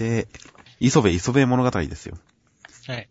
[0.00, 0.28] で、
[0.80, 2.16] 磯部磯部物語ですよ。
[2.86, 3.08] はい。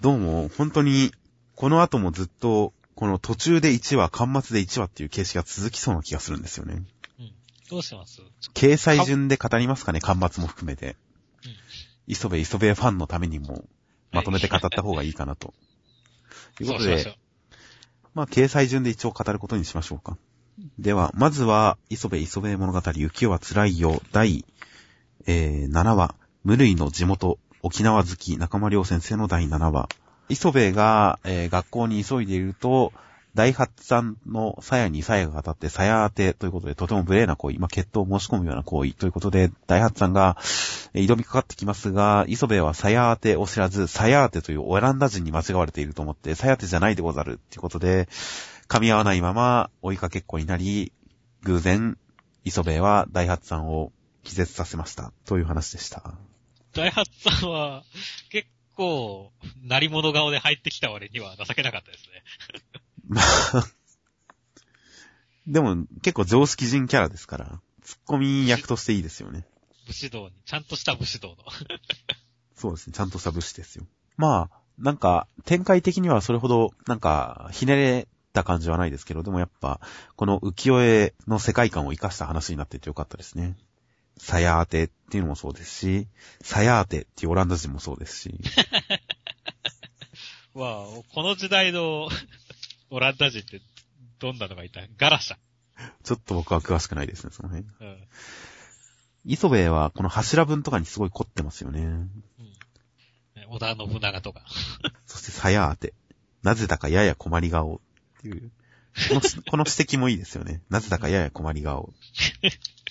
[0.00, 1.10] どうも、本当に、
[1.56, 6.84] この後もずっと、この途中で1話、端末で1話っていう形式が続きそうな気がするんですよね。
[7.18, 7.32] うん。
[7.68, 8.22] どうします？
[8.54, 10.94] 掲載順で語りますかね、端末も含めて。
[11.44, 11.56] うん。
[12.06, 13.64] 磯部磯部ファンのためにも、
[14.12, 15.52] まとめて語った方がいいかなと。
[16.54, 17.18] ということでそうし。
[18.14, 20.16] まあ、掲載順で一応語ることにしましょうか。
[20.78, 24.44] では、まずは、磯部磯部物語、雪は辛いよ、第、
[25.26, 29.88] えー、7話、無類の地元、沖縄好き、中間良先生の第7話。
[30.28, 32.92] 磯部が、えー学校に急いでいると、
[33.34, 40.36] 大発さんの鞘に鞘が当たって鞘当てということで、とても無礼な行為、まあ、決闘を申し込むような行為ということで、大発さんが、
[40.92, 48.08] え挑みかかってきますが、磯部は鞘当てを知らず、鞘当てというオランダ人に間違われていると思って、鞘当てじゃないでござるっていうことで、
[48.68, 50.92] 噛み合わないまま追いかけっこになり、
[51.44, 51.96] 偶然、
[52.44, 55.12] 磯部は大発さんを気絶させました。
[55.24, 56.14] という話でした。
[56.72, 57.84] 大発さんは、
[58.30, 62.24] 結構、鳴り物顔で入ってきた割には情けなかったですね。
[63.08, 63.66] まあ、
[65.46, 69.44] でも結構常識人キャラですから、ツッコミ役としていいですよね。
[69.86, 71.36] 武士道に、ちゃんとした武士道の。
[72.54, 72.92] そうですね。
[72.92, 73.86] ちゃんとした武士ですよ。
[74.16, 79.80] まあ、なんか、展開的にはそれほど、なんか、ひねれた感じはないですけど、でもやっぱ、
[80.14, 83.56] この浮世絵の世界観を活かした話になっていてよかったですね。
[84.18, 86.08] サヤーテっていうのもそうですし、
[86.42, 88.38] サヤーテっていうオランダ人もそうですし、
[90.54, 92.08] わあ、この時代の
[92.90, 93.60] オランダ人って
[94.18, 94.80] どんなのがいた？
[94.96, 95.36] ガラシャ。
[96.04, 97.66] ちょっと僕は詳しくないですね、その辺。
[97.80, 98.08] うん。
[99.24, 101.80] 磯部はこの柱文とかにすごい凝ってますよね。
[101.80, 102.10] うん。
[103.34, 104.44] ね織田信長とか。
[105.06, 105.94] そしてサヤーテ。
[106.42, 108.50] なぜだかやや困り顔っていう。
[109.08, 110.62] このしこの指摘もいいですよね。
[110.68, 111.92] なぜだかやや困り顔。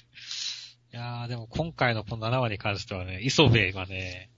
[0.93, 4.29] いやー、でも今回のこの7話に関してはね、磯部がね、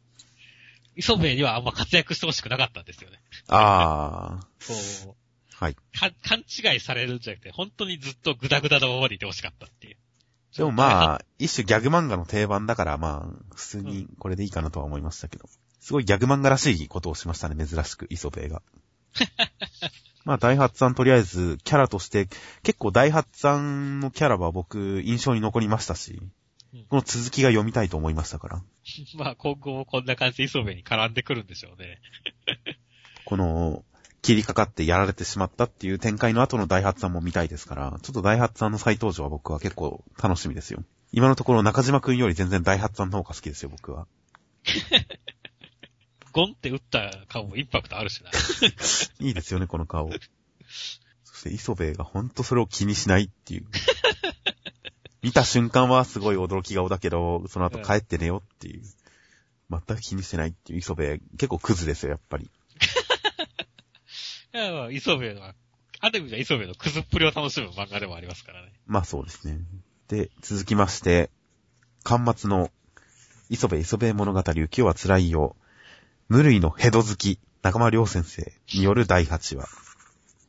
[0.95, 3.19] 磯部にはあんま活躍してほしくなかったんですよね。
[3.47, 5.05] あー。
[5.05, 5.15] こ
[5.55, 5.75] はい。
[5.93, 9.97] 勘違いされるんじゃなくて、本当にずっとグダグダのままでいてほしかったっていう。
[10.55, 15.49] でもまあ、一種ギャグ漫画の定番だからまあ、普通にこれでいいかなとは思いましたけど。
[15.79, 18.61] すごいギャグ漫画らしいことをしましたね、珍しく、磯部が。
[20.25, 22.29] まあ、大発さんとりあえず、キャラとして、
[22.61, 26.31] 結構大発さんのキャラは僕、印象に残りましたしうん、
[26.89, 28.63] この続きが読みたいと思いましたから。
[29.15, 31.99] まあ今後もこんな感じで磯部に絡んでくるんでしょうね。
[33.25, 33.85] この、
[34.21, 40.83] 切りかかってやられてしまったっていう展開の後の大発さんも見たいですから、ちょっと大発さんの再登場は僕は結構楽しみですよ。
[41.11, 44.07] 今のところ中島くんより全然大発さんの方が好きですよ、僕は。
[46.31, 48.31] ゴンって打った顔もインパクトあるしな。
[49.19, 50.09] いいですよね、この顔。
[51.23, 53.65] そして磯部がほんとそれを気にしないっていう。
[55.23, 58.83] 見た瞬間はすごい驚き顔だけど、その後帰って寝よっていう。
[59.71, 62.51] 全く気にしてないっていう磯部、結構クズですよ、やっぱり。
[64.53, 65.55] いやまあ磯部は、
[65.99, 68.71] ある意味じゃ磯部のクズっぷりを楽しむ漫画でもありますからね。
[68.85, 69.59] まあそうですね。
[70.09, 71.31] で、続きまして、
[72.03, 72.69] 巻末の、
[73.49, 75.55] 磯部磯部物語、雪は辛いよ。
[76.27, 79.82] 無類のヘド好き、中間良先生による第8話。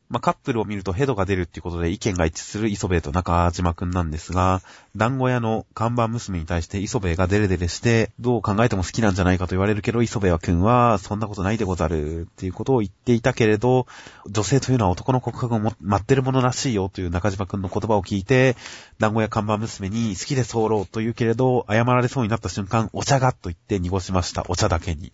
[0.07, 4.61] まあ、カップルを見るとヘドが出るっていうことで意見が一致する磯部と中島くんなんですが、
[4.95, 13.87] 団子屋の看板娘に対して磯部がデレデレして、どう考えても好きなんじゃないかと言われるけど、磯部はくんは、そんなことないでござるっていうことを言っていたけれど、
[14.27, 18.55] 女性というのは男の告白を待ってるものらしいよという中島くんの言葉を聞いて、
[18.99, 24.45] 団子屋看板娘に好きで候と言うけれど、謝られそうになった瞬間、お茶がと言って濁しました。
[24.49, 25.11] お茶だけに。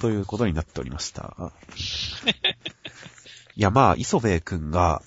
[0.00, 1.36] ということになっておりました。
[3.56, 5.02] いや、まあ、磯部くんが、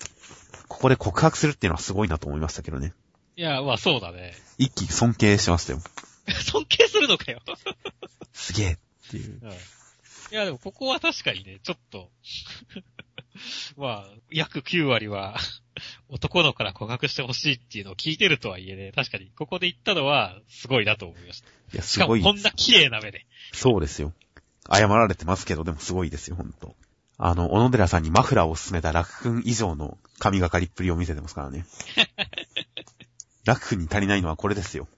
[0.67, 2.93] ここで告白するっていうのはすごいなと思いましたけどね。
[3.35, 4.33] いや、まあそうだね。
[4.57, 5.81] 一気に尊敬しましたよ。
[6.45, 7.41] 尊敬するのかよ。
[8.33, 8.77] すげえっ
[9.09, 9.39] ていう。
[9.41, 9.51] うん。
[9.51, 9.55] い
[10.31, 12.09] や、でもここは確かにね、ちょっと、
[13.77, 15.37] まあ、約9割は、
[16.09, 21.47] 男の子から告白してほしいっていうのを聞いてるとはいえね、確かに、ここで言ったのは、すごいなと思いました。
[21.47, 22.33] いや、しかも、すごい。
[22.33, 23.25] こんな綺麗な目で。
[23.51, 24.13] そうですよ。
[24.71, 26.75] 謝られてますけど、でもすごいですよ、ほんと。
[27.25, 31.65] あの、小野寺さんにマフラーを勧めた楽くん以上の神がかりっぷりを見せてますからね。
[33.47, 34.89] 楽くんに足りないのはこれですよ。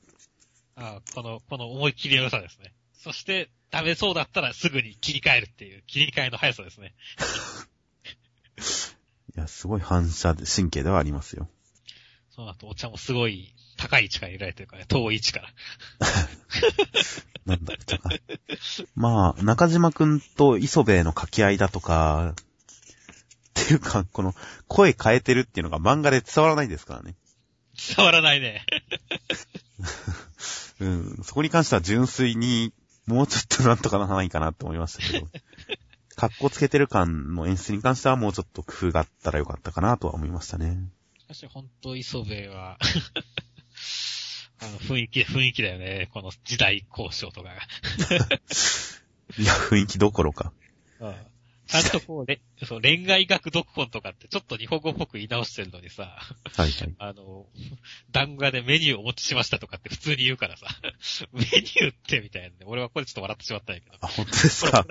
[0.76, 2.74] あこの、この思い切りの良さですね。
[2.98, 6.96] そして、ダメそうだったらすぐに切り替えるっていう、切り替えの速さですね。
[9.38, 11.48] いや、すごい反射神経ではありますよ。
[12.36, 15.50] その後、お茶もすごい高い位置から入れられてるからね、遠い位置から。
[17.46, 18.10] なんだったか。
[18.94, 24.36] まあ、中島くんと磯部の掛け合いだとか、っていうか、この、
[24.68, 27.16] 声変えてるっていうのが漫画で伝わらないですからね。
[27.96, 28.66] 伝わらないね。
[30.82, 32.74] うん、そこに関しては純粋に、
[33.06, 35.30] もうちょっとなんとかならないかなって思いましたけど。
[36.18, 40.90] 格好つけてる感の演出に関してはもうちょっと工夫があったらよかったかなとは思いましたね。
[41.26, 42.78] しかし本当磯部は、
[44.62, 46.08] あの、雰囲気、雰囲気だよね。
[46.14, 47.56] この時代交渉とかが。
[49.40, 50.54] いや、雰囲気どころか。
[51.00, 51.16] うん
[51.68, 56.16] ちゃんとこうね、そう、恋愛学読本とかってちょっと日本語っぽく言い直してるのにさ、
[56.56, 56.96] はいはい。
[57.00, 57.48] あの、
[58.12, 60.68] 談話でメニューお持ちしましたとかって普通に言うからさ、
[61.34, 62.56] メニューってみたいなね。
[62.66, 63.98] 俺はこれちょっと笑ってしまったんやけど。
[64.00, 64.86] あ、本当ですか？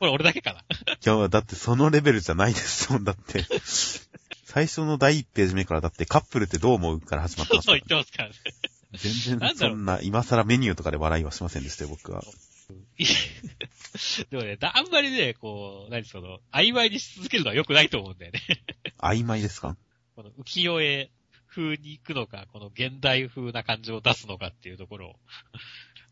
[0.00, 0.60] これ俺だけかな。
[0.60, 0.64] い
[1.04, 3.44] や、だってそのレベルじゃないですもん、だって。
[4.44, 8.34] 最初の第1ページ目からだってカップルってどう思うから始まってますからそう言ってますからね。
[8.94, 12.24] 全然なんな、今更メニューとかで笑いはしませんでしたよ、僕は。
[14.30, 18.40] でもね、あんまりね、こう、何その、曖昧にし続けるのは良くないと思うんだよね。
[18.98, 19.76] 曖昧ですか？
[20.16, 21.10] この浮世絵
[21.46, 25.16] 風に行くのか、この現代風な感じを出すのかっていうところを。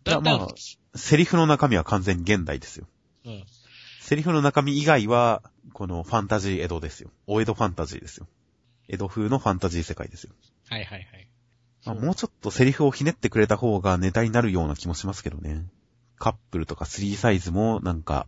[0.04, 0.48] だま
[0.94, 2.86] セリフの中身は完全に現代ですよ。
[3.24, 3.44] うん。
[4.08, 5.42] セリフの中身以外は、
[5.74, 7.10] このファンタジー江戸ですよ。
[7.26, 8.26] お江戸ファンタジーですよ。
[8.88, 10.32] 江戸風のファンタジー世界ですよ。
[10.70, 11.28] はいはいはい。
[11.84, 15.66] まあもうちょっとセリフをひねってくれた方がネタになるような気もしますけどね。
[16.18, 18.26] カップルとか3サイズもなんか、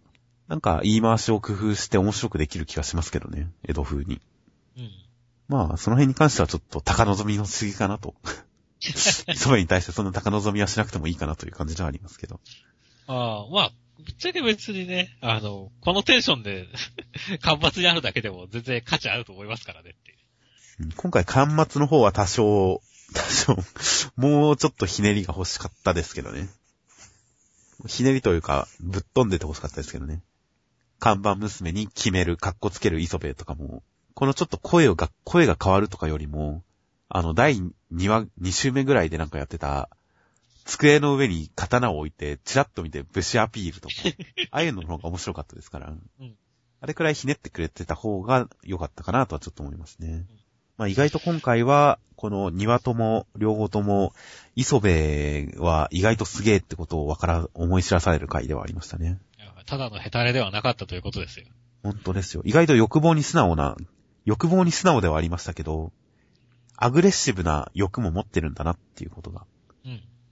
[0.49, 3.51] なんか言い回しを工夫して面白くできる気がしますけどね。
[3.65, 4.21] 江戸風に。
[4.77, 4.91] うん。
[5.49, 8.15] まあ、その辺に関してはちょっと高望みの過ぎかなと。
[9.35, 12.39] それに対してそんな高望みはしなくてもいいかなという感じではありますけど。
[13.07, 13.73] ああ、まあ、
[14.05, 16.69] ぶっちゃけ別にね、あの、このテンションで、
[17.41, 20.19] 活発にあるだけでも全然価値あると思いますからねって。
[20.97, 22.83] 今回、端末の方は多少、
[23.13, 23.57] 多少、
[24.17, 26.49] もうちょっとひねりが欲しかったですけどね。
[27.87, 30.23] ひねりというか、ぶっ飛んでて欲しかったですけどね。
[30.99, 33.83] 看板娘に決める、格好つける磯部とかも、
[34.15, 36.63] このちょっと声が、声が変わるとかよりも、
[37.09, 37.57] あの、第
[37.93, 39.89] 2話、2週目ぐらいでなんかやってた、
[40.71, 43.95] 机の上に刀を置いて、チラッと見て武士アピールとか、
[44.53, 46.37] ああいうのの方が面白かったですから、うん
[46.83, 50.25] あれくらいひねってくれてた方が良かったかなとはちょっと思いますね。
[50.79, 54.15] まあ意外と今回は、この庭とも、両方とも、
[54.57, 54.89] 磯部
[55.59, 59.21] は意外とすげえってことをわから、思い知らされる回ではありましたね。
[59.67, 61.45] ただのヘタレではなかったということですよ。
[61.83, 62.43] 本当ですよ。
[62.47, 63.77] 意外と欲望に素直な、
[64.25, 65.93] 欲望に素直ではありましたけど、
[66.77, 69.45] アグレッシブな欲も持ってるんだなっていうことが。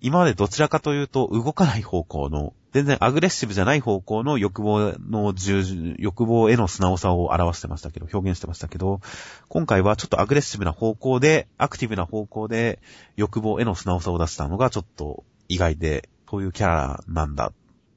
[0.02, 0.06] うん。
[0.06, 9.00] 今までどちらかというと動かない方向の、全然アグレッシブじゃない方向の欲望の従欲望への素直さを表してましたけど、表現してましたけど、
[9.48, 12.80] 今回はちょっとアグレッシブな方向で、アクティブな方向で
[13.16, 17.52] 欲望への素直さを出したのがちょっと意外で、そういうキャラなんだっ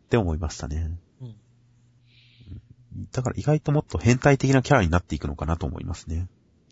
[0.09, 0.97] て思いましたね。
[1.21, 1.35] うん。
[3.11, 6.27] だから意外ともっと変態的なキャラになっていくのかなと思いますね。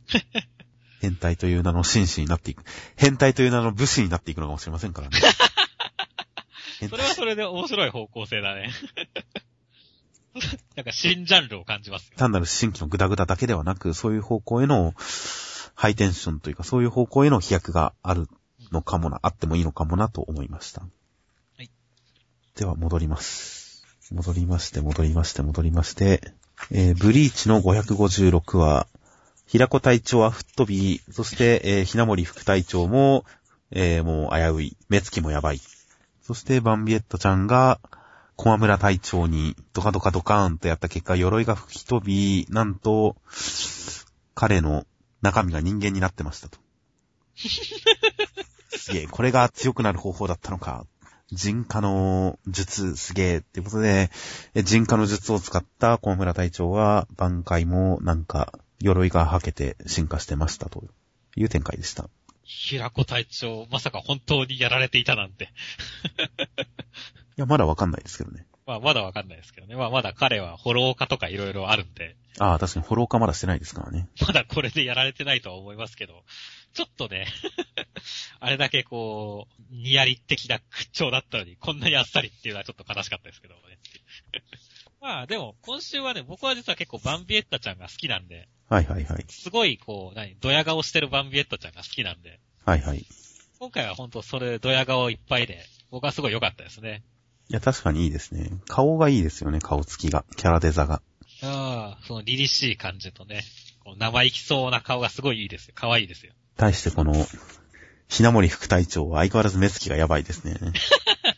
[1.01, 2.63] 変態という名の紳士になっていく。
[2.95, 5.19] 変態という名の武士になっていくのかもしれませんからね。
[6.89, 8.71] それはそれで面白い方向性だね。
[10.75, 12.13] なんか新ジャンルを感じますよ。
[12.17, 14.93] 単なる新規のグダグダだけではなく、そういう方向への
[15.75, 18.27] ハイテンションというか、そういう方向への飛躍がある
[18.71, 20.81] のかもな、あってもいいのかもなと思いました。
[20.81, 20.87] は
[21.63, 21.69] い。
[22.55, 23.85] では戻ります。
[24.11, 26.21] 戻りまして、戻りまして、戻りまして、
[26.71, 28.87] えー、ブリーチの556話、
[29.49, 33.25] 平子隊長は吹っ飛び、そして、えー、ひなもり副隊長も、
[33.71, 35.61] えー、もう危うい、目つきもやばい。
[36.21, 37.79] そして、バンビエットちゃんが、
[38.35, 43.15] 駒村隊長にドカドカドカーンとやった結果、鎧が吹き飛び、なんと、
[44.35, 44.85] 彼の
[45.23, 46.59] 中身が人間になってましたと。
[47.35, 50.85] すげえ、これが強くなる方法だったのか。
[51.31, 54.11] 人化の術すげえってことで、
[54.53, 60.83] 人化の術を使った駒村隊長は、挽回もなんか、鎧が履けて進化してましたと
[61.35, 62.09] いう展開でした。
[62.43, 65.49] 平子隊長、まさか本当にやられていたなんて。
[67.37, 68.45] いや、まだわかんないですけどね。
[68.65, 69.75] まあ、まだわかんないですけどね。
[69.75, 74.07] まあ、まだ彼はフォロー化とかいろいろあるんで、ああ、確かにフォロー化まだしてないですからね。
[74.25, 76.23] まだこれでやられてないとは思いますけど、
[76.73, 77.27] ちょっとね、
[78.39, 83.77] あれだけこう、ニヤリ的な口調だったのに、こんなにあっさりっていうのはちょっと悲しかったですけどもね。
[85.01, 89.25] まあでも、今週はね、僕は実は結構バンビエッタちゃんが好きなんで、はいはいはい。
[89.27, 92.99] すごいこう、何、ドヤ顔してるバンビエッタちゃんが好きなんで、はいはい。
[92.99, 93.05] い
[93.59, 97.03] 今回は本当それ、ドヤ顔いっぱいで、僕はすごい良かったですね。
[97.49, 98.51] や、確かにいいですね。
[98.67, 100.23] 顔がいいですよね、顔つきが。
[100.37, 101.01] キャラデザが。
[101.41, 103.43] ああ、その凛々しい感じとね、
[103.83, 105.73] こう生意気そうな顔がすごいいいですよ。
[105.75, 106.33] 可愛いですよ。
[106.57, 107.13] 対してこの、
[108.07, 110.57] ひなもり副隊長は相変わらず目つきがやばいですね。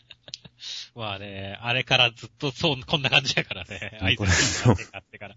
[0.94, 3.98] まあね、あれからずっとそう、こんな感じやからね。
[4.02, 5.36] あいつがってから。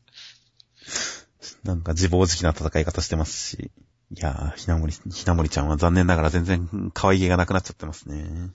[1.64, 3.72] なんか自暴自棄な戦い方してますし。
[4.12, 8.52] いやー、ひなもり、ひなもりちゃんは残念ながら全然可愛げがなくなっちゃってますね。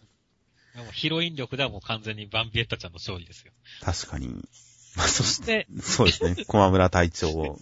[0.77, 3.53] もうヒロイン力ではもう完全にバンビエッタちゃんの勝利ですよ。
[3.83, 4.29] 確かに。
[4.97, 6.37] まあ、そして、で、そうですね。
[6.47, 7.59] 駒村隊長を。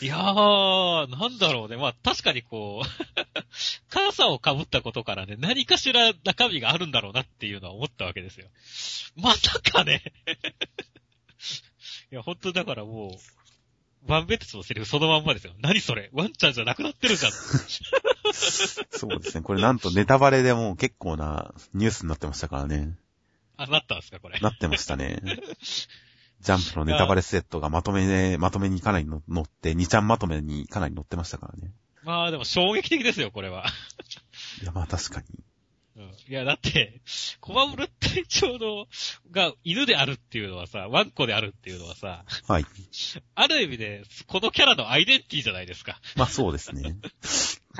[0.00, 1.76] いやー、なんだろうね。
[1.76, 2.88] まあ確かにこう、
[3.90, 8.48] 傘を被ったことからね、何かしら中身があるんだろうなっていうのは思ったわけですよ。
[9.16, 10.02] まさかね。
[12.12, 13.39] いや、本当だからもう、
[14.06, 15.52] バンベッツのセリフそのまんまですよ。
[15.60, 16.10] 何それ？
[16.12, 17.32] ワンちゃんじゃなくなってるじゃん。
[18.32, 19.42] そうですね。
[19.42, 22.96] これなんとネタバレでもう結構なニュースになってましたからね。
[23.56, 24.38] あ、なったんですか、これ。
[24.40, 25.20] なってましたね。
[26.40, 31.72] ジャンプのネタバレセットがまとめで、まとめにかなりの乗って、2ちゃんまとめにかなり乗ってましたからね。
[32.02, 33.66] まあでも衝撃的ですよ、これは。
[34.62, 35.26] いや、まあ確かに。
[36.00, 37.00] うん、いや、だって、
[37.40, 38.86] コマムル隊長の、
[39.30, 42.64] が犬であるっていうのはさ、ワンコであるっていうのはさ、はい。
[43.34, 46.00] ある意味で、このキャラのアイデンティティじゃないですか。
[46.16, 46.96] まあそうですね。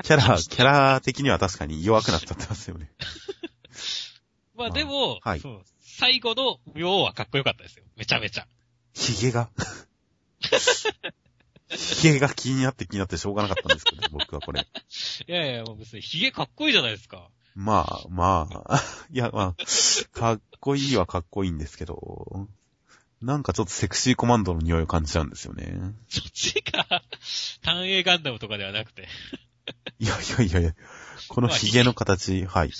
[0.03, 2.91] キャラ、キャラ的には確かに弱くなっちゃってますよね。
[4.55, 5.41] まあまあでも、はい
[5.83, 7.83] 最後の妙はかっこよかったですよ。
[7.95, 8.47] めちゃめちゃ。
[8.93, 9.49] ヒゲが。
[11.69, 14.61] ヒゲが気になって気になってしょうがなかったんですけど、僕はこれ。
[14.61, 17.29] いやいや、もう別にヒゲかっこいいじゃないですか。
[17.55, 18.81] まあ、まあ、
[19.11, 22.47] いや、まあ、かっこいいはかっこいいんですけど、
[23.21, 25.73] なんかちょっとセクシーコマンドの匂いを感じちゃうんですよね。
[26.09, 27.03] そっちが、
[27.61, 29.07] 単影ガンダムとかではなくて。
[29.99, 30.75] いやいやいやいや、
[31.27, 32.71] このヒゲの形、はい。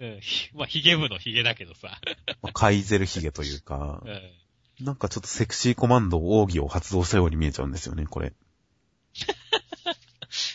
[0.00, 2.00] うん、ひまあ、ヒゲ部のヒゲだけどさ。
[2.40, 4.84] まあカイゼルヒゲというかう、ん。
[4.84, 8.32] なんかちょっとセクシーコマンド奥義を発動したように見えちゃうんですよね、これ。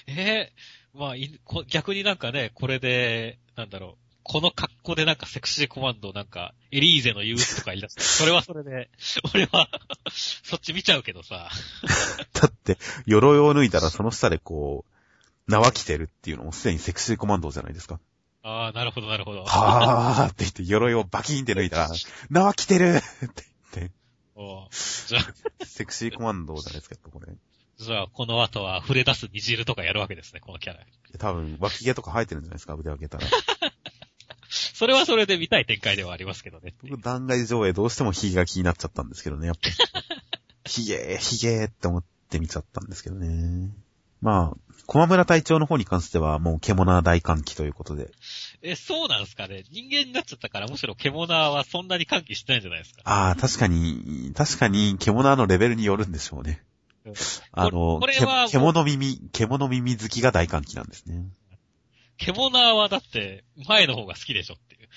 [0.08, 4.06] えー、まあ逆になんかね、これで、なんだろう。
[4.28, 8.90] この格好でなんかセクシーコマンドなんか、エリーゼの憂鬱とか言い出して、 それはそれで、
[9.36, 9.70] 俺は、
[10.10, 11.52] そっち見ちゃうけどさ。
[12.34, 14.84] だって、鎧を脱いだらその下でこ
[15.48, 18.00] う、縄着てるっていうのもすでにセクシーコマンドじゃないですか。
[18.42, 19.46] ああ、なるほど、なるほど。
[19.46, 21.90] はーって言って鎧をバキーンって脱いだら、
[22.32, 23.44] 縄着てるって
[23.76, 23.92] 言って、
[24.34, 24.68] おう
[25.08, 27.32] じゃあ、セクシーコマンドじゃないですか、これ。
[27.78, 30.80] じゃあ、この後は触れ出す煮汁とかやるわけですね、このキャラ。
[31.18, 33.28] 多分、脇毛とか生えてるんじゃないですか、腕上げたら。
[34.50, 36.74] それはそれで見たい展開ではありますけどね。
[36.84, 39.70] 僕、断崖上映どうしてもヒゲが気になっちゃったんですけどね、やっぱ。
[40.70, 43.72] ヒゲ、ヒゲって思って見ちゃったんですけどね。
[44.22, 48.12] まあ、駒村隊長の方に関してはもう獣大歓喜ということで。
[48.62, 53.02] え、そうなんですかね人間になっちゃったから、むしろ獣はそんなに歓喜してないんじゃないですか。
[53.06, 56.64] ああ、確かに、確かに獣のレベルによるんでしょうね。
[57.52, 58.00] あの、
[58.52, 61.26] 獣耳、獣耳好きが大歓喜なんですね。
[62.18, 64.90] 獣はだって、前の方が好きでしょっていう。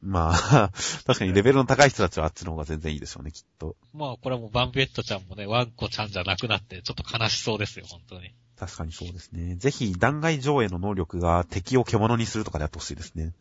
[0.00, 0.70] まあ、
[1.06, 3.76] 確かにレベルの高い人たちはあっちの方が全然いいでしょうね、きっと。
[3.92, 8.32] まあ、これはもうバンビエットちゃんもね、ワンコちゃんじゃなくなって、ちょっと悲しそうですよ、本当に。
[8.56, 9.56] 確かにそうですね。
[9.56, 13.32] ぜひ、弾劾上映の能力が敵を獣にするとかでやってほしいですね。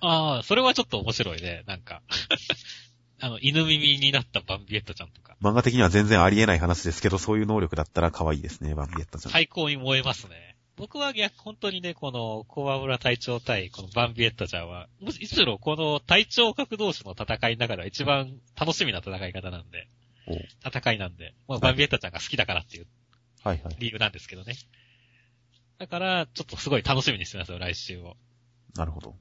[0.00, 2.02] ああ、それはちょっと面白いね、なんか。
[3.20, 5.36] あの、犬耳になったバンビエットちゃんとか。
[5.42, 9.32] 漫画的には全然ありえない話ですけど、そういう能力だったら可愛いですね、バンビエッタちゃん。
[9.32, 10.56] 最高に燃えますね。
[10.76, 19.88] 僕は逆、本当にね、この、コアムラ隊長対、このバンビエッタちゃんは、むしろこの隊長格同士の戦いの中では一番楽しみな戦い方なんで、
[20.28, 22.86] お戦いなんで、まあ、バンビエッタちゃんが好きだからっていう
[23.46, 23.76] はいはい。
[23.78, 24.54] 理由なんですけどね。
[25.78, 28.16] だから、ちょっとすごい楽しみにしてますよ、来週を。
[28.74, 29.14] なるほど。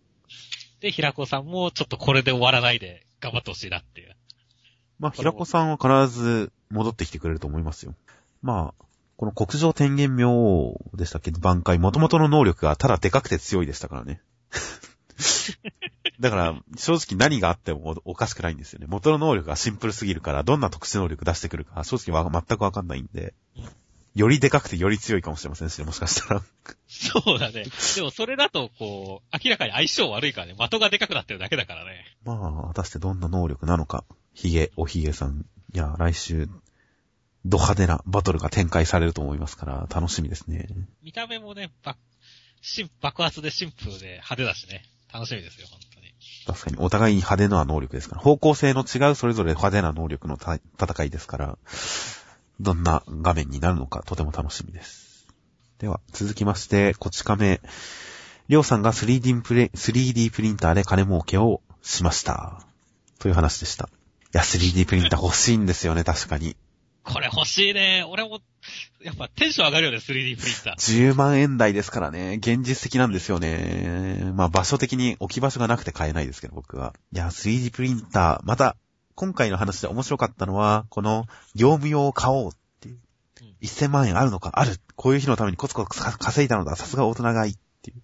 [0.80, 4.16] で、平子さんも、ちょっとこれで終わらないで、頑張ってほしいなっていう。
[5.00, 7.96] まあ、平子さんは必ず戻ってきてくれると思いますよ。
[8.42, 8.86] まあ、
[9.18, 11.32] この国上天元明王でしたっけ？
[11.32, 14.22] 挽回、元々の能力がただでかくて強いでしたからね。
[16.20, 18.88] だから、正直何があってもおかしくないんですよね。
[18.88, 23.34] 元の能力がシンプルすぎるから、どんな特殊能力出してくるか、正直わ全くわかんないんで、
[24.16, 26.42] よりでかくてより強いかもしれませんし、もしかしたら。
[26.88, 27.66] そうだね。
[27.96, 32.06] でもそれだと、こう、明らかに相性悪いからね、的がでかくなってるだけだからね。
[32.24, 34.06] まあ、果たしてどんな能力なのか。
[34.34, 35.46] ヒゲ、おヒゲさん。
[35.74, 36.48] いや、来週、
[37.46, 40.68] ド派手なバトルが展開されると思いますから、楽しみですね。
[41.04, 41.98] 見た目もね、ば、
[43.02, 44.86] 爆発でシンプルで派手だしね。
[45.14, 46.14] 楽しみですよ、本当に。
[46.48, 48.22] 確かに、お互いに派手な能力ですから。
[48.22, 51.58] 方向性の違うそれぞれ派手な能力のた戦いですから、
[52.60, 55.28] どんな画面になるのか、とても楽しみです。
[55.80, 57.60] では、続きまして、こち亀。
[58.48, 62.62] りょうさんが 3D プレ、3D プリンターで金儲けをしました。
[63.20, 63.90] という話でした。
[64.34, 66.56] いや、3D プリンター欲しいんですよね、確かに。
[67.04, 68.04] これ欲しいね。
[68.08, 68.40] 俺も、
[69.02, 70.76] やっぱテンション上がるよね、3D プリンター。
[70.76, 74.32] 10万円台ですからね、現実的なんですよね。
[74.34, 76.94] まあ場所的に置き場所がなくて買えないですけど、僕は。
[77.14, 78.76] いや、3D プリンター、また、
[79.16, 83.00] 今回の話で面白かったのは、この、業務用を買おうっていう
[83.42, 83.56] うん。
[83.62, 84.52] 1000万円あるのか？
[84.54, 84.76] ある。
[84.96, 86.76] こういう日のためにコツコツ稼いだのだ。
[86.76, 88.02] さすが大人がいいっていう。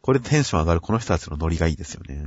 [0.00, 2.24] これテンション上がるこの人たちのノリがいいですよね。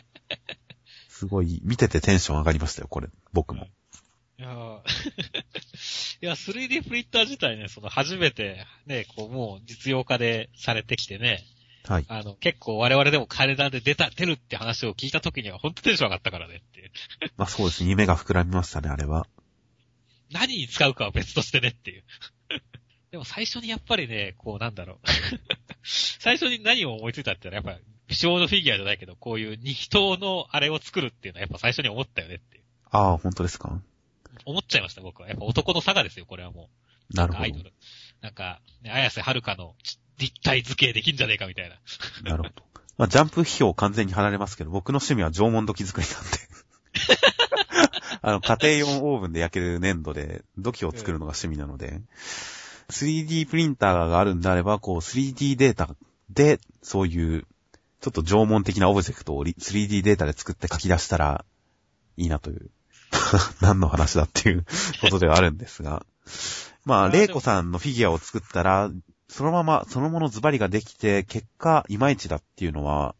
[1.08, 3.68] すごい、見ててテンション上がりましたよ、これ、僕も。
[4.38, 4.80] いやー
[6.22, 11.44] いや、3D プリンター自体ね、その初めてね、こうもう実用化でされてきてね、
[11.84, 12.04] はい。
[12.08, 16.90] あの、結構我々でも金田で出た、出るって話を聞いた時には本当テンション上がったからねっていう。
[17.36, 19.26] まあそうですね、夢が膨らみましたね、あれは。
[20.32, 22.04] 何に使うかは別としてねっていう。
[23.10, 25.08] でも最初にやっぱりね、こうなんだろう。
[25.82, 32.64] 最初に何を思いついたってのはやっぱ、不詳のフィギュアじゃないけど、こういう二人のあれを作るっていうのはやっぱ最初に思ったよねっていう。
[32.90, 33.80] ああ、本当ですか
[34.44, 35.28] 思っちゃいました僕は。
[35.28, 36.70] やっぱ男の差がですよ、これはも
[37.12, 37.16] う。
[37.16, 37.72] なるほアイドル。
[38.20, 39.74] なんか、ね、綾瀬はるかの
[40.20, 41.76] 立体図形できんじゃねえかみたいな。
[42.22, 42.30] ど。
[42.30, 42.54] なるほど。
[42.98, 46.50] まあジャンプ批評完全に離れますけど、僕の趣味は縄文土器作りなんで。
[48.22, 52.02] あの、家庭用オーブンで焼ける粘土で土器を作るのが趣味なので、
[52.90, 55.88] 3D プリンターがあるんであれば、こう 3D データ
[56.28, 57.46] で、そういう、
[58.00, 61.44] ちょっと縄文的なオブジェクトを 3D データで作って書き出したら
[62.16, 62.70] いいなという、
[63.60, 64.66] 何の話だっていう
[65.00, 66.04] ことではあるんですが、
[66.84, 68.90] まあ、レイコさんのフィギュアを作ったら、
[69.30, 73.14] そのまま、そのものズバリができて、結果、いまいちだっていうのは、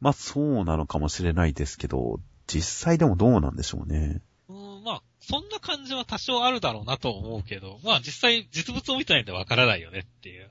[0.00, 4.20] まあ、そうなのかもしれないですけど、実際でもどうなんでしょうね。
[4.48, 10.50] うーん、まあ、そんな感じは多少あるだろうなと思うけど、まあ実際実物を見たいんでわからないよねっていう。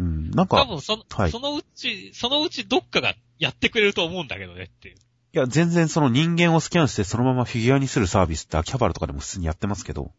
[0.00, 4.96] うん、なん多か、分その、はいそのうち、そのうちどっかがやってくれると思うんだけどねっていう。
[4.96, 4.98] い
[5.38, 10.10] や、全然その人間をスキャンしてそのままフィギュアにするサービスって秋葉原とかでも普通にやってますけど、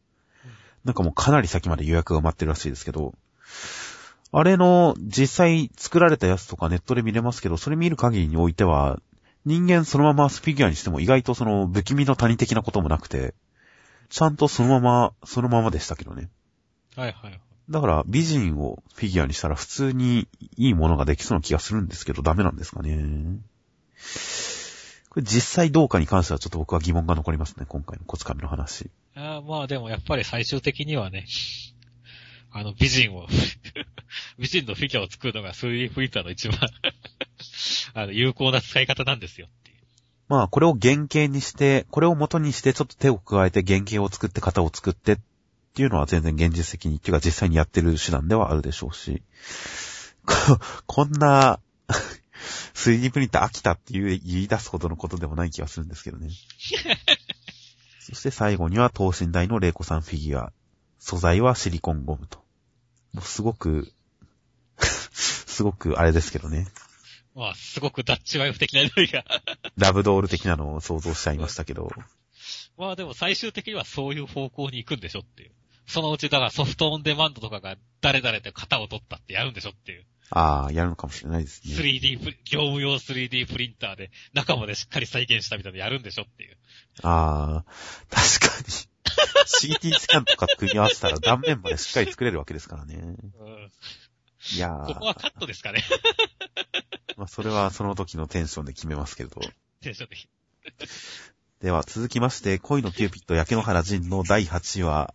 [0.85, 3.13] なんかもうかなり先まで予約が埋まってるらしいですけど、
[4.31, 8.99] あれの実際作られたやつとかネットで見れますけど、それ見る限りにおいては、
[9.45, 13.35] 人間そのままフィギュアにしても意外とその不気味の谷的なこともなくて、
[14.09, 16.29] ちゃんとそのまま、そのままでしたけどね。
[16.95, 17.41] はいはいはい。
[17.69, 23.39] だから美人をフィギュアにしたら普通にいいものができそうな気がするんですけど、ダメなんですかね。
[25.13, 28.89] これ実際どうかに関してはちょっと僕は疑問が残りますね、今回のコツカミの話。
[29.13, 31.27] あーまあでもやっぱり最終的にはね、
[32.51, 33.27] あの美人を、
[34.39, 36.57] 美人のフィギュアを作るのが 3D プリンターの一番
[37.93, 39.77] あの、有効な使い方なんですよっていう。
[40.29, 45.19] まあ、これを原型にして、これを元にしてちょっと手を加えて原型を作って型を作ってっ
[45.75, 49.21] ていうのは全然現実的にっていうか実際にやってる手段ではあるでしょうし、
[50.25, 51.59] ここんな
[52.73, 56.29] 3D プリンター飽きたっていう言い出すほどのことでもない気がするんですけどね。
[57.99, 60.51] そして最後には等身大のレイコさんフィギュア。
[60.99, 62.43] 素材はシリコンゴムと。
[63.13, 63.93] もうすごく、
[64.79, 66.67] すごくあれですけどね。
[67.35, 69.25] まあ、すごくダッチワイフ的な匂いが。
[69.75, 71.91] ラブドール的なのを想像しちゃいましたけど。
[72.77, 75.51] まあでも最終的にはそういう方向に行くんでしょっていう。
[75.87, 80.05] そのうちだからソフトオンデマンドとかが誰々で型を取ったってやるんでしょっていう。
[80.35, 81.75] ああ、やるのかもしれないですね。
[81.75, 86.57] 3D プリ、業務用 3D プリンターで中までしっかり再現したみたいなのやるんでしょっていう。
[87.03, 87.65] ああ、
[88.09, 88.93] 確かに。
[89.71, 92.95] CT スキャンとか組み合わせたら断面までしっかり作れるわけですからね。
[92.95, 93.71] うん。
[94.55, 95.83] いやーここはカットですかね。
[97.15, 99.39] まあそれはその時のテンションで決めますけど。
[99.81, 100.27] テンション的。
[101.61, 105.13] では続きまして、恋のキューピット焼け野原仁の第8話、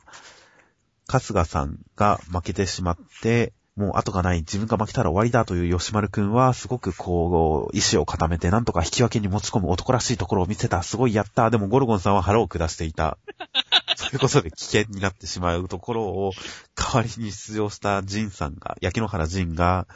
[1.08, 11.48] 春日さんが負けてしまって、もう後がない、自分が負けたら終わりだという吉丸くんは、すごくこう、意志を固めて、なんとか引き分けに持ち込む男らしいところを見せた、すごいやった。
[11.50, 13.18] でもゴルゴンさんは腹を下していた。
[14.10, 16.32] ということで危険になってしまうところを、
[16.74, 19.86] 代わりに出場したジンさんが、焼け野原ジンが、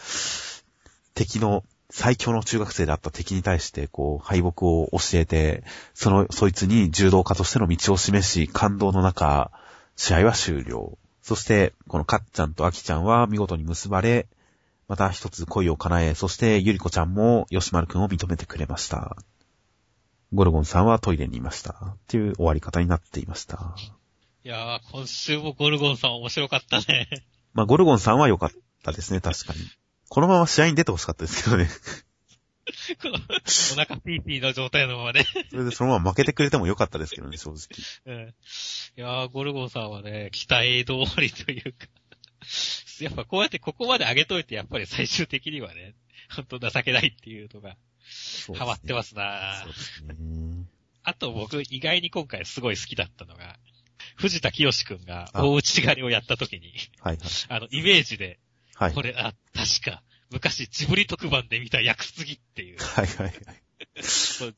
[1.15, 9.51] 敵の最強の中学生であった敵に対して、こう、敗北を教えて、その、そいつに柔道家としての道を示し、感動の中、
[9.97, 10.97] 試合は終了。
[11.23, 14.27] そして、このかっちゃんとあきちゃんは見事に結ばれ、
[14.89, 19.17] また一つ恋を叶え、そしてゆりこちゃんも吉丸くんを認めてくれました。
[20.35, 21.73] ゴルゴンさんはトイレにいました。
[21.73, 23.77] っていう終わり方になっていました。
[24.45, 27.09] いやー、今週もゴルゴンさん面白かったね。
[27.55, 28.51] まあ、ゴルゴンさんは良かっ
[28.83, 29.61] たですね、確かに。
[30.09, 31.69] このまま試合に出てほしかったですけどね。
[33.01, 33.19] こ のお
[33.75, 35.25] 腹ピーピーの状態のままね。
[35.51, 37.53] それでそのまま負けてくれても良かったですけどね、正
[38.07, 38.17] 直。
[38.17, 41.87] うんいやー、ゴルゴンさんはね、期待通りというか、
[43.01, 45.95] やっぱこうやってここまで上げといて、やっぱり最終的にはね、
[46.35, 47.77] ほんと情けないっていうのが、
[48.55, 50.15] ハマってますなすね。
[51.03, 53.59] あと僕、意外に今回すごい好きだったのが、
[54.17, 57.29] 藤田清くんがあ大内刈りをやった時に、はいはい。
[57.49, 58.39] あの、イメージで、
[58.75, 58.95] はい。
[58.95, 63.35] これ、あ、確か、昔ジブリ特番で見た薬杉っていう、はいはいはい。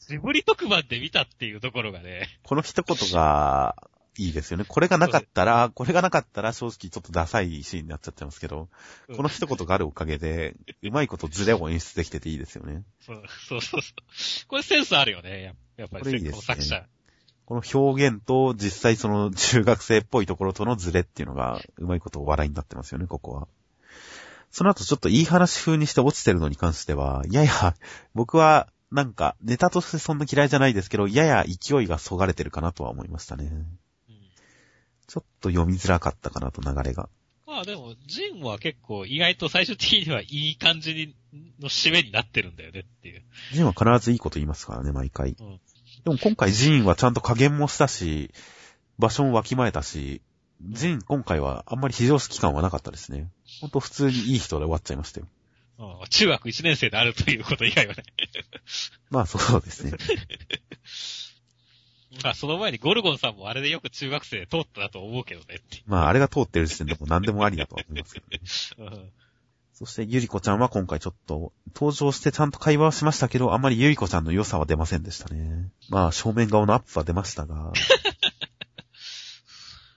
[0.09, 3.77] ジブリ特番で見たっていうところがね、この一言が、
[4.17, 4.65] いいですよね。
[4.67, 8.69] これがなかったら、これがなかったら正直ちょっとダサいシーンになっちゃってますけど、
[9.09, 12.85] うんこの一言があるおかげで、うまいことズレを演出できてていいですよね。
[13.01, 13.81] そうそうそう。
[14.47, 16.05] これセンスあるよね、ややっぱり。
[16.05, 16.87] これいいですねこの作者。
[17.47, 23.49] この表現と実際その中学生っぽいところとのズレっていうのが、うまいこと笑いになってますよね、ここは。
[24.55, 27.75] その後ちょっといい話風にして落ちてるのに関しては、やや、
[28.15, 33.47] 僕はなんかネタとしてそんな嫌いじゃないですけど、やや勢いがそがれてるかなとは思いましたね。
[33.47, 33.79] うん
[35.07, 37.11] ちょっと読みづらかったかなと流れが。
[37.47, 41.15] まあでも、ジンは結構意外と最終的にはいい感じに
[41.61, 43.23] の締めになってるんだよねっていう。
[43.53, 45.37] ジンは必ずいいこと言いますからね、毎回。
[45.39, 45.61] うん
[46.05, 48.31] でも今回ジンはちゃんと加減もしたし、
[48.99, 50.23] 場所もわきまえたし、
[50.71, 53.29] ジン今回はあんまり非常識感はなかったですね。
[53.61, 55.27] ほんと普通にいい人で終わっちゃいましたよ。
[55.79, 58.05] うん中学1年生であるということ以外はね。
[59.11, 59.93] まあそうですね。
[62.23, 65.47] まあその前にゴルゴンさんもあれでよく中学生で通ったなと思うけどね
[65.87, 68.41] まああれが通ってる時点でもう何でもありだとは思いますけどね。
[68.79, 68.83] う。
[68.83, 69.11] うん
[69.75, 75.69] そしてゆりこちゃんは今回ちょっと登場してちゃんと会話はしましたけど、あんまりゆりこちゃんの良さは出ませんでしたね。
[75.91, 77.73] まあ正面顔のアップは出ましたが、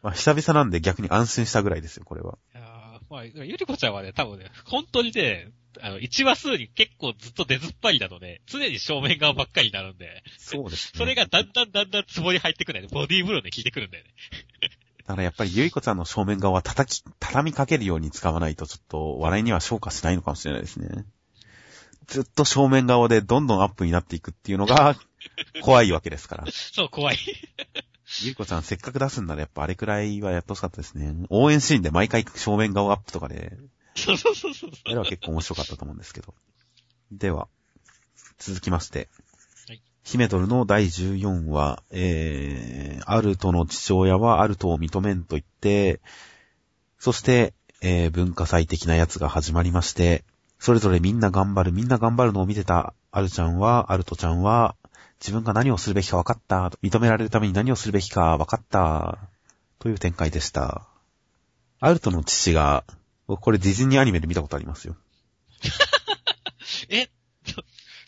[0.08, 2.38] まあ久々なんで逆に安心したぐらいですよ、これは。
[2.56, 2.68] いやー
[3.10, 10.98] まあ、ゆりこちゃんはね、多分ね、本当にね、あの、1話数に結構ずっと出ずっぱりなので、常に正面顔ばっかりになるんで、そうです、ね。
[10.98, 12.94] それがだんだんだんだんツボに入ってくるんだよね。
[12.94, 14.12] ボディーブローで効いてくるんだよね。
[15.06, 21.04] だからやっぱりゆいこちゃんの正面顔は叩き、畳みかけるように使わないとちょっと笑いには昇華しないのかもしれないですね。
[22.08, 24.96] ずっと正面顔でどんどんアップになっていくっていうのが
[25.62, 26.46] 怖いわけですから。
[26.52, 27.18] そう、怖い。
[28.24, 31.14] ゆいこちゃんせっかく出すんならやっぱあれくらいはやってほしかったですね。
[31.30, 33.58] 応援シーンで毎回正面顔アップとかで、
[33.96, 34.72] そうそうそうそう。
[34.86, 36.34] あれは結構面白かったと思うんですけど。
[37.12, 37.48] では、
[38.38, 39.10] 続きまして。
[39.68, 46.00] はいヒメドルの第14話、えー、アルトの父親はアルトを認めんと言って、
[46.98, 50.24] そして、えー、文化祭的なやつが始まりまして、
[50.60, 54.77] それぞれみんな頑張る、みんな頑張るのを見てたアルちゃんは、アルトちゃんは、
[55.20, 59.18] 自分が何をするべきか分かった、認められるために何をするべきか分かった、
[59.80, 60.88] という展開でした。
[61.80, 62.84] アルトの父が、
[63.28, 64.96] 僕これディズニーアニメで見たことありますよ。
[66.90, 67.10] え、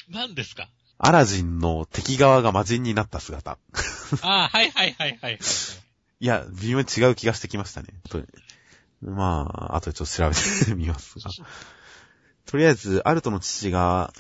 [0.10, 0.70] 何ですか？
[0.98, 3.52] アラジンの敵側が魔人になった姿。
[3.52, 3.58] あ
[4.22, 5.40] あ、はいはいはいはいはい。
[6.20, 7.88] いや、微妙に違う気がしてきましたね。
[8.10, 8.22] と
[9.02, 9.42] ま
[9.72, 11.30] あ、あとでちょっと調べてみますが。
[12.46, 14.14] とりあえず、アルトの父が、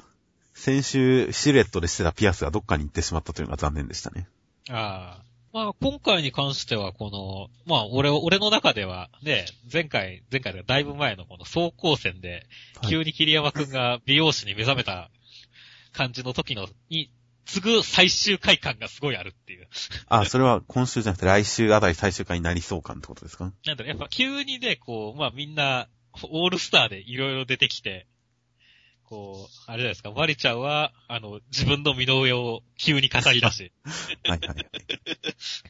[0.60, 4.28] 先週シルエットでしてたピアスがどっかに行ってしまったというのが残念でしたね。
[4.70, 5.24] ああ。
[5.52, 12.46] まあ、今回に関しては、この、まあ、俺、俺の中では、ね、前回、前回でだいぶ前のこの走行戦で、
[12.82, 15.10] はい急に桐山くんが美容師に目覚めた
[15.92, 17.10] 感じの時の、に、
[17.46, 19.68] 次ぐ最終回感がすごいあるっていう。
[20.08, 23.46] あ、それは今週じゃなくて来週あたり最終回になりそう感ってことですか？
[23.66, 25.88] なんだろう、やっぱ急にね、こう、まあみんな、
[26.24, 28.08] オールスターでいろいろ出てきて、
[29.10, 33.72] こう、あれじゃないですか、マリちゃんは、あの、自分の身の上を急に語り出し、
[34.24, 34.68] はいはいはい。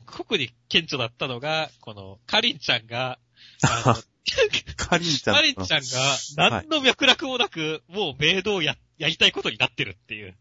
[0.06, 3.18] 特に顕著だったのが、この、カリンちゃんが、
[3.64, 3.96] あの、
[4.76, 10.38] カリンちゃんカリンちゃんが、何の脈絡もなく、もうメイドをや、やりたいことになってるっていう。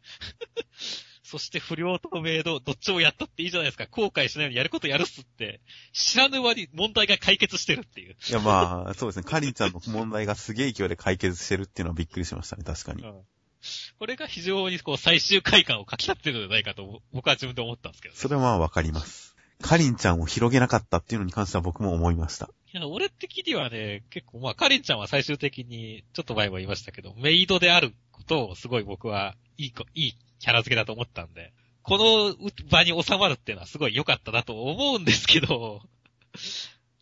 [1.30, 3.86] そして不良とメイド、どっちもやったっていいじゃないですか。
[3.86, 5.60] 後悔しないようにやることやるっすって、
[5.92, 8.16] 知らぬ間に問題が解決してるっていう。
[8.16, 9.24] いやまあ、そうですね。
[9.24, 13.02] カリンちゃんの問題がすげえ勢いで解決してるっていうのはびっくりしましたね、確かに。
[13.02, 13.20] うん
[13.98, 18.20] これが非常にこう最終回感を書き立ってるのではないかと僕は自分で思ったんですけど、ね。
[18.20, 19.34] それはまあわかります。
[19.60, 22.48] カリンちゃんを広げなかったっていうのに関しては僕も思いました。
[22.72, 35.80] いや、俺的にはね、結構まあカリンちゃんは最終的に、ちょっと前も言いましたけど、メイドであることをすごい僕はいい子、いいキャラ付けだと思ったんで、この場に収まるっていうのはすごい良かったなと思うんですけど、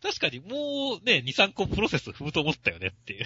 [0.01, 3.25] 確かにもうね、2、3個プロセス踏むと思ったよねっていう。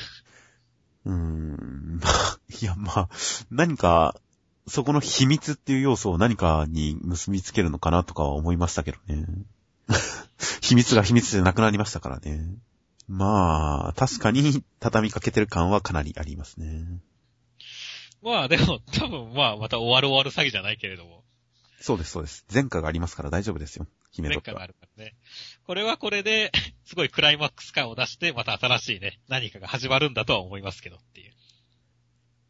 [1.06, 2.00] うーん。
[2.02, 3.10] まあいや、まあ、
[3.50, 4.15] 何か、
[4.67, 9.26] そこの秘密っていう要素を何かに結びつけるのかなとかは思いましたけどね。
[10.62, 12.56] 秘密が秘密でなくなりましたからね。
[13.08, 16.86] まあ、確かに畳みかけてる感はかなりありますね。
[18.21, 21.23] まあでも多分まあまた終わる終わる詐欺じゃないけれども、
[21.81, 22.45] そうです、そうです。
[22.53, 23.88] 前科がありますから大丈夫ですよ。
[24.12, 24.60] 姫前とかは。
[24.60, 25.15] 回があるからね。
[25.65, 26.51] これはこれで、
[26.86, 31.31] すごいクライマックス感を出して、また新しいね、何かが始まるんだとは思いますけどっていう。
[31.31, 31.34] っ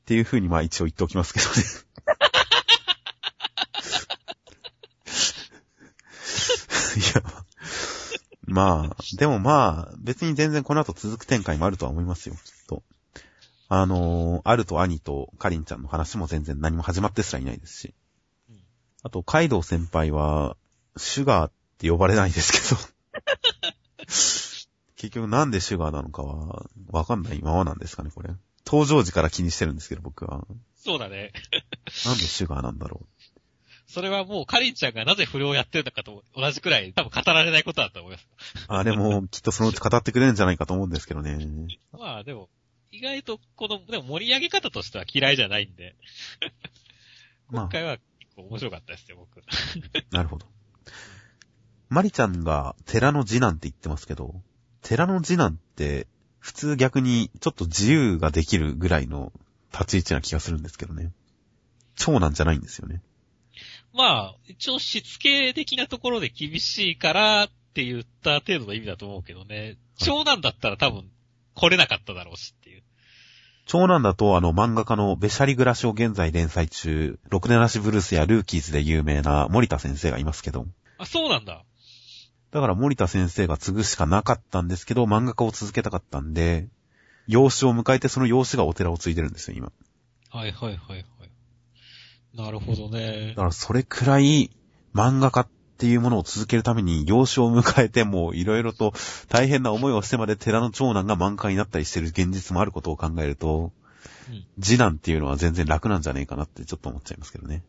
[0.06, 1.54] ていう風にまあ一応言っておきますけどね。
[6.98, 7.24] いや、
[8.48, 12.36] まあ、でもまあ、別に全然この後続く展開もあるとは思いますよ。
[13.74, 17.94] あのー、アルと兄とカリンちゃんの話も全然何も始まってすらいないですし
[18.50, 18.58] うん。
[19.04, 20.58] あと、カイドウ先輩は、
[20.98, 22.80] シュガーっって呼ばれないんですけど。
[24.96, 28.30] 結局なんでシュガーなのかは、わかんないままなんですかね、これ。
[28.68, 30.46] 登場時から気にしてるんですけど、僕は。
[30.76, 31.34] そうだね。
[32.06, 33.08] なんでシュガーなんだろう。
[33.88, 38.28] それはもう、カリンちゃんがなぜ不良をやってるのかと同じくらい、多分語られないことだと思います。
[38.68, 41.68] あれも、きっとそのうち語ってくれるんじゃないかと思うんですけどね。
[41.92, 42.48] まあ、でも、
[42.92, 45.96] 意外と、この、でも盛り上げ方としては嫌いじゃないんで。
[47.50, 49.42] まあ今回は結構面白かったですよ、僕。
[50.12, 50.46] なるほど。
[51.90, 54.42] マリちゃんが寺の次男って言ってますけど、
[54.82, 56.08] 寺の次男って、
[56.40, 59.32] 普通逆にちょっと自由ができるぐらいの
[59.72, 61.12] 立ち位置な気がするんですけどね。
[61.96, 63.02] 長男じゃないんですよね。
[63.94, 69.78] まあ、一応しつけ的なところで厳しいからって言った程度の意味だと思うけどね。
[69.98, 71.10] 長男だったら多分
[71.56, 72.84] 来れなかっただろうしっていう。
[73.66, 80.66] 長男だとあの漫画家のベシャリ暮らしを現在連載中、六年なしブルースやルーキーズで有名な森田先生がいますけど、
[80.98, 81.64] あ、そうなんだ。
[82.52, 86.68] だから森田先生が継ぐしかなかったんですけど、漫画家を続けたかったんで、
[87.28, 89.72] 養子を迎えてその養子がお寺を継いでるんですよ、今。
[90.30, 91.06] はいはいはいはい。
[92.36, 93.36] なるほどねだ。
[93.36, 94.52] からそれくらい
[94.94, 95.48] 漫画家っ
[95.82, 98.94] ていうものを続けるために養子を迎えてもいろいろと
[99.30, 103.72] 大変な思いをしてまで寺の長男が漫画になったりしてる現実もあることを考えると、うん
[104.62, 107.64] 次男っていうのは全然楽なんじゃねえかなってちょっと思っちゃいますけどね。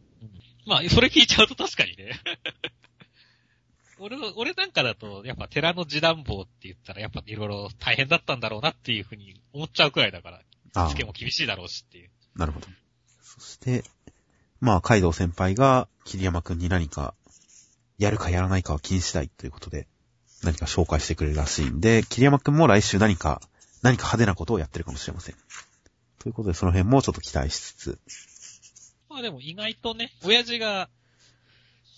[0.65, 2.21] まあ、それ聞いちゃうと確かにね。
[3.99, 10.43] 俺の、俺なんかだと、やっぱ寺の次男坊って言ったら、やっぱいろいろ大変だったんだろうなっていうふうに思っちゃうくらいだから、
[10.75, 12.11] あ試験も厳しいだろうしっていう。
[12.37, 12.69] あ、なるほど。
[13.23, 13.83] そして、
[14.61, 17.15] まあ、カイドウ先輩が桐山くんに何か、
[18.03, 19.87] やるかやらないかは気にしないということで、
[20.43, 23.41] 何か紹介してくれるらしいんで、桐山くんも来週何か、
[23.83, 25.37] 何か派手なことをやってるかもしれません。
[26.19, 27.99] ということで、その辺もちょっと期待しつつ、
[29.09, 30.89] まあでも意外とね、親父が、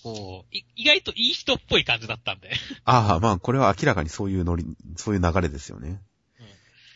[0.02, 2.50] こう、い意外といい人っぽい感じだったんで。
[2.84, 5.88] ああ、まあ、これは明らかにそういうノリ、そういう流れですよね。
[5.88, 5.98] うん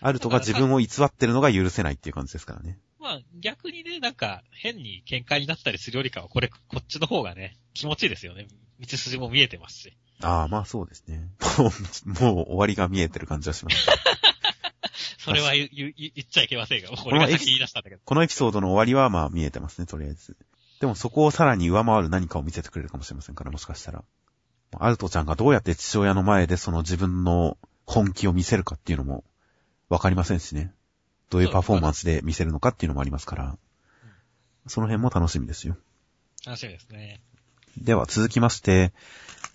[0.01, 2.79] あるとが自分を偽ってるのが許せないっていう感じですからね。
[3.01, 8.47] まあ逆にね、なんか変に喧嘩になったりするよりかは、これ、こっちの方がね、気持ちいいですよね。
[8.81, 9.97] 道筋も見えてますし。
[10.23, 11.29] ああ、まあそうですね。
[11.59, 11.71] も
[12.27, 13.87] う、もう終わりが見えてる感じはします。
[15.19, 18.03] それは言言言っちゃいけませんが、俺が先に言い出したんだけど。
[18.05, 20.37] このエピソードの終わりはまあ見えてますね、とりあえず。
[20.81, 24.05] でもそこをさらに上回る何かを見せてくれるかもしれませんから、もしかしたら。
[24.77, 29.25] アルトちゃんがどうやって父親の前でその自分の本気を見せるかっていうのも
[29.89, 30.73] わかりませんしね。
[31.31, 33.59] どういうパフォーマンスで見せるのかっていうのもありますから。
[34.67, 35.77] その辺も楽しみですよ。
[36.45, 37.21] 楽しみですね。
[37.83, 38.93] では続きまして、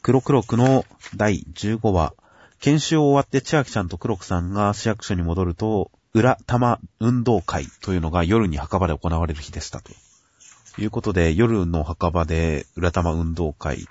[0.01, 2.13] 黒黒くの第15話。
[2.59, 9.91] 研修を終わって千秋ちゃんと黒くさんが市役所に戻ると、裏玉運動会というのが夜に墓場で行われる日でしたと。
[10.77, 13.85] いうことで、夜の墓場で裏玉運動会。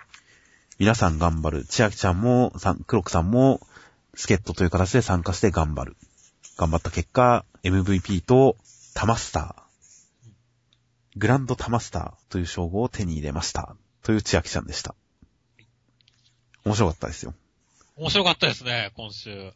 [0.79, 1.65] 皆さん頑張る。
[1.65, 3.61] 千秋ちゃんも、さん黒くさんも、
[4.15, 5.97] 助っ人という形で参加して頑張る。
[6.57, 8.57] 頑張った結果、MVP と
[8.95, 9.63] タマスター。
[11.17, 13.77] グランドタマスターという称号を手に入れました。
[14.03, 14.95] という千秋ちゃんでした。
[16.65, 17.35] 面白かったですよ。
[17.97, 19.53] 面白かったですね、今週。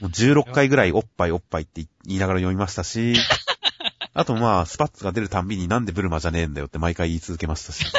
[0.00, 3.14] もう16回ぐらいおっぱいおっぱいって言いながら読みましたし、
[4.14, 7.84] あとまあ、スパッツが出るたんびになんでブルマじゃねえんだよって毎回言い続けましたし。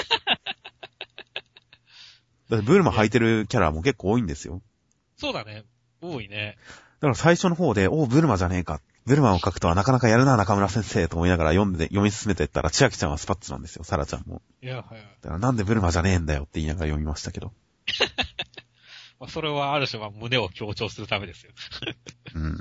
[2.50, 4.62] だってブルマ履いてるキャラも結構多いんですよ。
[5.18, 5.64] そうだね。
[6.02, 6.58] 多いね。
[7.00, 8.82] だから最初の方で、おう、ブルマじゃねえか。
[9.06, 14.42] ブルマを書くとはなかなかやるな、中村先生と思いながら読んで、読み進めていったら、千秋ちゃんはスパッツなんですよ、サラちゃんも。
[14.62, 14.86] いや、はい。
[15.22, 17.52] だからなんでブルマじゃねえんだよって言いながら読みましたけど。
[19.20, 21.52] まあ、それはある種は胸を強調するためですよ。
[22.36, 22.58] うん。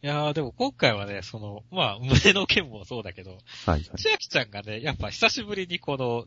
[0.00, 3.82] いやー、でも今回はね、その、まあ、胸の件もそうだけど、はいはい。
[3.96, 6.26] 千秋ちゃんがね、やっぱ久しぶりにこの、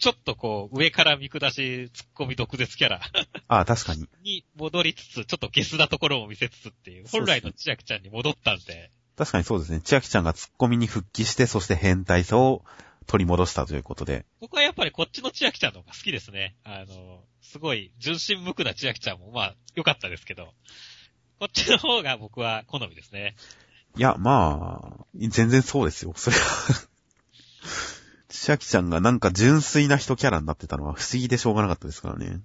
[0.00, 1.62] ちょっとこう、上から見下し、
[1.94, 3.00] 突っ込み毒舌キャラ
[3.46, 4.08] ああ、確かに。
[4.24, 9.80] に戻りつつ、ちょっとゲスなところも見せつつっていう、本来の千秋ちゃんに戻ったんで、確かにそうですね。
[9.84, 12.64] 千秋ちゃんがツッコミに復帰して、そして変態さを
[13.06, 14.24] 取り戻したということで。
[14.40, 16.56] 僕はやっぱりこっちの千秋ちゃんの方が好きですね。
[16.64, 20.54] あの、すごい純真無垢な千秋ちゃんもまあ良かったですけど、
[21.38, 23.36] こっちの方が僕は好みですね。
[23.96, 26.14] いや、まあ、全然そうですよ。
[26.16, 26.42] それは。
[28.28, 32.40] 千秋ちゃんがなんか純粋な人キャラになってたのは不思議でしょうがなかったですからね。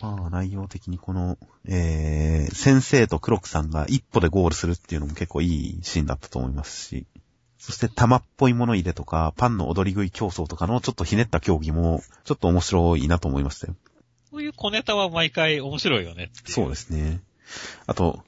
[0.00, 7.06] まあ、内容的にこの、えー、先生と黒木さんが一歩でゴールするっていうのも結構いいシーンだったと思いますし、
[7.58, 13.74] そして玉っぽいもの入れとか、パンの踊り食い競争とかのちょっとひねった競技も、ちょっと面白いなと思いましたよ。
[14.30, 16.30] こういう小ネタは毎回面白いよね。
[16.44, 17.20] そうですね。
[17.86, 18.22] あと、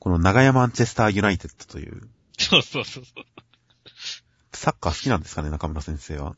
[0.00, 3.24] この長山マンチェスターユナイテッドという、そうそうそうそう。
[4.52, 6.36] サッカー好きなんですかね、中村先生は。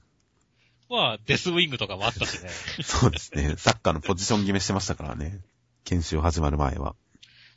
[0.89, 2.49] まあ、デスウィングとかもあったしね。
[2.83, 3.57] そうですね。
[3.57, 5.41] サッカーのポジション決めしてましたからね。
[5.85, 6.95] 研修始まる前は。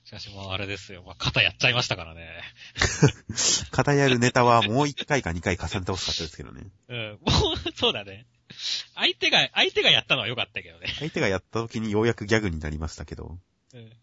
[0.04, 1.04] しかしもうあれですよ。
[1.06, 2.42] まあ、肩やっちゃいましたからね。
[3.70, 6.72] 肩やるネタはもう1回か2回重ねてほしかったですけどね。
[6.90, 7.20] うん。
[7.22, 8.26] もう、そうだね。
[8.96, 10.88] 相手が、相手がやったのは良かったけどね。
[10.98, 13.38] 相手がやった時にようやくギャグになりましたけど、
[13.74, 13.94] うん。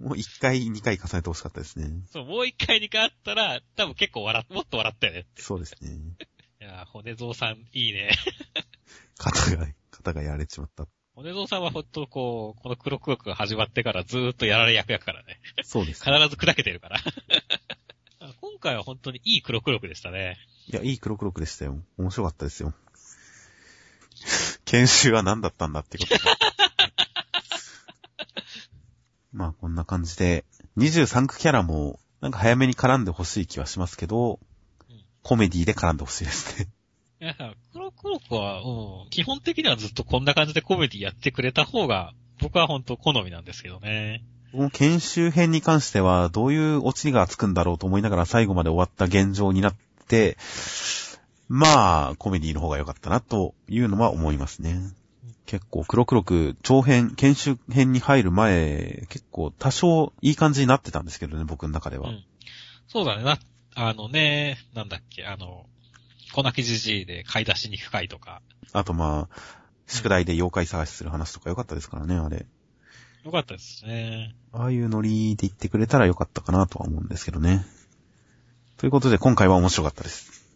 [0.00, 1.90] もう1回2回重ねてほしかったですね。
[2.10, 5.26] そう、もう一回二回あったら、多分結構笑っ、もっと笑ったよね。
[5.36, 5.90] そうですね。
[6.60, 8.10] いやー骨蔵さん、いいね。
[9.18, 10.86] 肩が、肩がやられちまった。
[11.14, 15.40] 骨蔵さんはほんとこう、この黒黒くが始まってからずーっとやられ役やからね。
[15.62, 16.10] そうです必。
[16.28, 17.00] ず砕けてるから。
[18.40, 20.38] 今回は本当にいい黒黒くでしたね。
[20.66, 21.82] いや、いい黒黒くでしたよ。
[21.98, 22.74] 面白かったですよ。
[24.64, 26.20] 研修は何だったんだってことで。
[29.32, 30.44] まあ、こんな感じで、
[30.76, 36.68] 23区キャラも、なんか早めに絡んでほしい気はしますけど、うんコメディで絡んでほしいですね。
[38.02, 44.24] いや、黒黒くは、うん、基本的にはずっとこんな感じでコメディやってくれた方が、僕は本当好みなんですけどね。
[44.52, 49.74] この研修編に関しては、どういうオチがつくんだろうと思いながら最後まで終わった現状になっ
[50.08, 50.36] て、
[51.48, 54.80] まあ、コメディの方が良かったなというのは思いますね。
[55.46, 62.10] 結構黒黒く長編、研修編に入る前、結構多少いい感じになってたんですけどね、僕の中では。
[62.10, 62.24] うん。
[62.86, 63.38] そうだね、な、
[63.74, 65.66] あのね、なんだっけ、あの、
[66.32, 68.42] 小泣きじじいで買い出しに行く回とか。
[68.72, 69.36] あとまあ、
[69.86, 72.46] 宿題で妖怪探しする話とか良かったですからね、あれ。
[73.24, 74.34] よかったですね。
[74.52, 77.64] ああいうノリで言ってくれたら良かったかなとは思うんですけどね。
[78.78, 80.46] ということで、今回は面白かったです。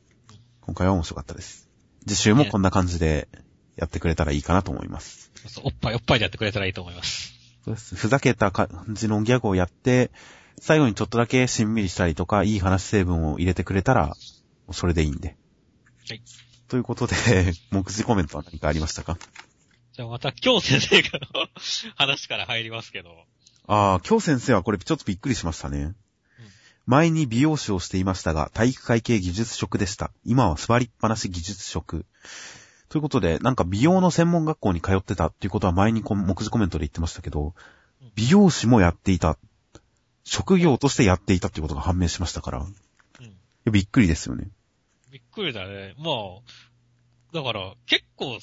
[0.62, 1.68] 今回は面白かったです。
[2.06, 3.28] 次週もこんな感じで
[3.76, 5.30] やってくれたらいいかなと思います。
[5.34, 7.34] そうそうおっぱいおっぱいでやってくれたらいいと思います。
[7.64, 7.96] そうです。
[7.96, 10.10] ふざけた感じのギャグをやって、
[10.58, 14.14] 最後にちょっとだけしんみりしたりとか、いい話成分を入れてくれたら、
[14.70, 15.36] それでいいんで。
[16.08, 16.22] はい。
[16.68, 17.14] ということで、
[17.70, 19.18] 目次コメントは何かありましたか？
[19.92, 21.48] じゃあまた今日先生からの
[21.94, 23.24] 話から入りますけど。
[23.66, 25.94] ああ、今日先生はこれちょっとびっくりしましたね。
[26.86, 30.12] 前に美容師をしていましたが、体育会系技術職でした。
[30.24, 32.04] 今は座りっぱなし技術職。
[32.90, 37.54] ということで、なんか美容の専門学校に通ってたっていうことは前にこ目次コメントで言ってましたけど
[38.02, 39.38] うん、美容師もやっていた。
[40.24, 42.66] 職業としてやっていたっていうことが判明しましたから。
[43.70, 44.48] びっくりですよね。
[45.14, 45.94] びっくりだね。
[45.96, 46.12] まあ、
[47.32, 48.36] だから結構、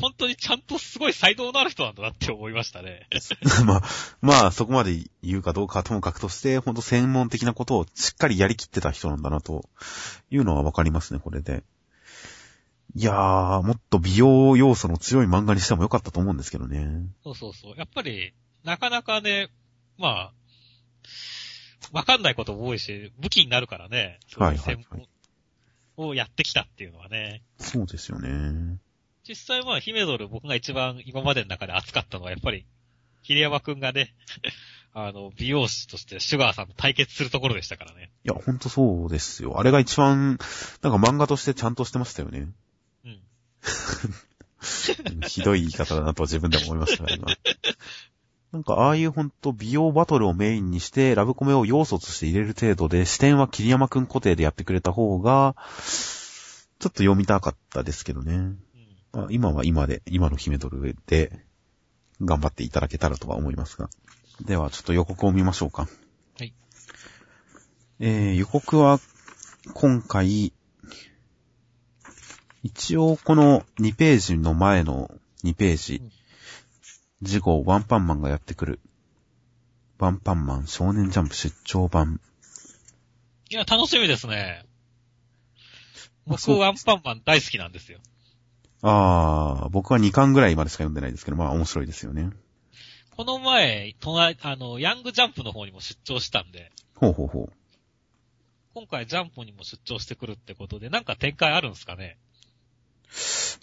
[0.00, 3.08] 本当にちゃんとすごい才能のある人なんだなって思いましたね。
[3.66, 3.82] まあ、
[4.20, 9.68] まあ、そこまで言うかどうかはともかくとして、ほんと専門的なことをしっかりやりきってた人なんだな、と
[10.30, 11.64] いうのはわかりますね、これで。
[12.94, 17.08] いやー、もっと美容要素の強い漫画にしてもよかったと思うんですけどね。
[17.24, 17.74] そうそうそう。
[17.76, 18.32] やっぱり、
[18.62, 19.48] なかなかね、
[19.98, 20.32] まあ、
[21.92, 24.20] わかんないことも多いし、武器になるからね。
[24.36, 25.08] はいはいはい
[25.96, 27.42] をやってきたっていうのはね。
[27.58, 28.78] そうですよね。
[29.28, 32.66] 実際まあ、ヒメドル僕が一番今までの中で熱かったのはやっぱり、
[33.22, 34.14] 桐山くんがね、
[34.94, 38.10] あの、美容師としてシュガーさんと対決するところでしたからね。
[38.24, 39.58] いや、ほんとそうですよ。
[39.58, 42.48] あれが一番、なんか漫画としてちゃんとしてましたよね。
[43.04, 43.20] うん。
[45.28, 47.26] ひどい言い方だなとは自分でも思いましたが、今。
[48.52, 55.56] なんか、ああいうほんと美容バトルをメインにして、ラブコメを要素として入れる程度で、視点は桐山くん固定でやってくれた方が、
[56.78, 58.54] ちょっと読みたかったですけどね。
[59.12, 61.44] あ、今は今で、今の姫ドルで、
[62.20, 63.88] 頑張っていただけたらとは思いますが。
[64.44, 65.88] では、ちょっと予告を見ましょうか。
[66.38, 66.52] はい。
[68.00, 69.00] えー、予告は、
[69.72, 70.52] 今回、
[72.62, 75.10] 一応この2ページの前の
[75.42, 76.12] 2ページうん、
[77.24, 78.80] 次号ワンパンマンがやってくる。
[79.98, 82.20] ワンパンマン少年ジャンプ出張版。
[83.50, 84.64] いや、楽しみですね。
[86.26, 87.98] 僕、ワンパンマン大好きなんですよ。
[88.82, 92.30] あー、僕は2巻ぐらいまでしか読んでないですけど、まあ面白いですよね。
[93.16, 97.52] この前、隣、あの、ヤングジャンプの方にも出張したんで、ほうほうほう。
[98.74, 102.16] 今回ジャンプにも出張してくるってことで、なんか展開あるんですかね？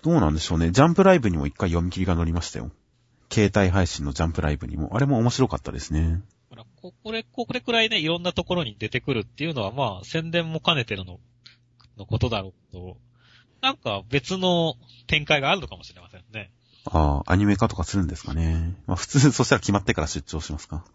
[0.04, 0.72] どうなんでしょうね。
[0.72, 2.72] ジャンプライブにも一回読み切りが載りましたよ。
[3.32, 4.96] 携帯配信のジャンプライブにも。
[4.96, 6.22] あれも面白かったですね。
[6.82, 11.20] ここれ、これくらいね、いろんなところに出てくるっていうのは、まあ、宣伝も兼ねてるの、
[11.98, 12.98] のことだろうけど、
[13.62, 14.76] なんか別の
[15.08, 16.52] 展開があるのかもしれませんね。
[16.86, 18.76] ああ、アニメ化とかするんですかね。
[18.88, 20.86] まあ普通、そしたら決まってから出張しますか。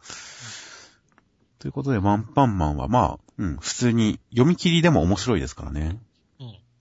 [1.58, 6.00] ということで、ワンパンマンはまあ、うん、普通に読み切りでも面白いですからね。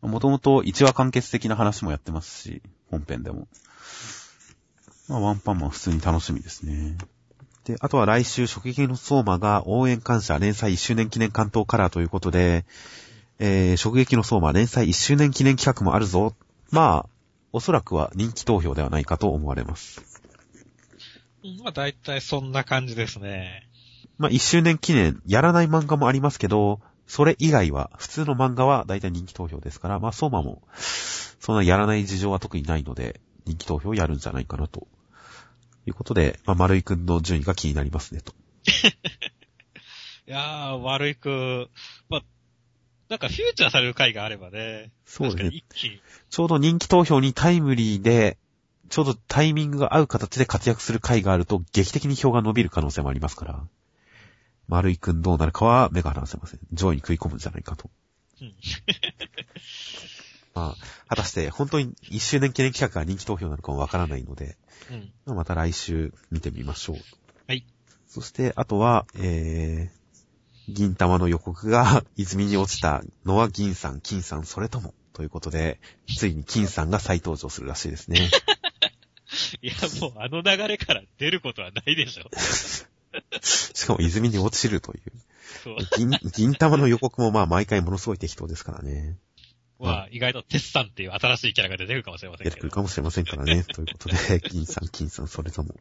[0.03, 0.11] うん。
[0.11, 3.47] もともと1話完結的な話もやってますし、本編でも。
[5.07, 6.97] まあ、ワンパンマン普通に楽しみですね。
[7.65, 12.65] で、あとは来週、食撃の相馬が応援感謝連載1周年記念関東カラーということで、
[13.39, 16.35] えー、食撃の相馬連載1周年記念企画もあるぞ。
[16.71, 17.09] まあ、
[17.51, 20.01] おそらくは人気投票ではないかと思われます。
[21.43, 23.67] うんまあ大体そんな感じですね。
[24.17, 30.61] まあ、1周年記念、やらない漫画もありますけど、それ以外は、普通の漫画は大体人気投票ですから、まあ、相馬も、
[31.39, 34.87] そんなやらない事情は特にないので、人気投票をやるんじゃないかなと。
[35.85, 38.33] いうことで、まあ、丸井くんの順位が気になりますね、と。
[40.27, 41.69] いやー、悪いく、
[42.09, 42.23] まあ、
[43.09, 44.91] なんかフューチャーされる回があればね。
[45.05, 45.63] そうですね。
[46.29, 48.37] ちょうど人気投票にタイムリーで、
[48.89, 53.67] ちょうどタイミングが合う形で活躍する回があると、劇的に票が伸びる可能性もありますから、
[54.67, 56.59] 丸井くんどうなるかは目が離せません。
[56.71, 57.89] 上位に食い込むんじゃないかと。
[58.41, 58.53] うん
[60.53, 64.55] まあ、果たして本当に1周年記念企画が人気投票なのかもわからないので、
[65.27, 65.35] うん。
[65.35, 66.97] また来週見てみましょう。
[67.47, 67.65] はい。
[68.07, 75.79] そして、あとは、えー、銀玉の予告が 泉に落ちたのは銀さん、金さん、それとも、ということで、
[76.17, 78.29] ついに金さんが再登場するらしいですね。
[79.61, 82.29] いや、もうあの流れから出ることはないでしょ。
[83.41, 85.01] しかも泉に落ちるという。
[85.97, 89.17] 銀、銀玉の予告もまあ毎回ものすごい適当ですからね。
[89.83, 92.61] まあ、意外とテスさんっていう新しいキャラが出てくるかもしれません出てけど。
[92.61, 93.63] くるかもしれませんからね。
[93.63, 95.75] ということで、 銀さん、金さん、それとも。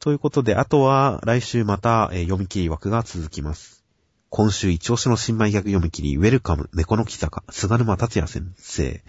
[0.00, 3.84] ということで、あとは、来週また、えー読み切り枠が続きます。
[4.28, 9.02] 今週一押しの新米逆読み切り、ウェルカム、猫の木坂、菅沼達也先生。